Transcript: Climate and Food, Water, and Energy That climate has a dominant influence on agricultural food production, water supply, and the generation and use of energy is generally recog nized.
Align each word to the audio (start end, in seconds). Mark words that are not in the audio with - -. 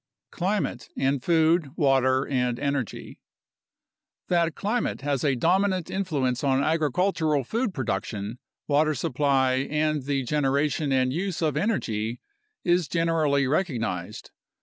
Climate 0.31 0.89
and 0.97 1.21
Food, 1.21 1.77
Water, 1.77 2.27
and 2.27 2.57
Energy 2.59 3.19
That 4.29 4.55
climate 4.55 5.01
has 5.01 5.23
a 5.23 5.35
dominant 5.35 5.91
influence 5.91 6.43
on 6.43 6.63
agricultural 6.63 7.43
food 7.43 7.71
production, 7.71 8.39
water 8.67 8.95
supply, 8.95 9.57
and 9.69 10.01
the 10.05 10.23
generation 10.23 10.91
and 10.91 11.13
use 11.13 11.43
of 11.43 11.55
energy 11.55 12.19
is 12.63 12.87
generally 12.87 13.43
recog 13.43 13.79
nized. 13.79 14.31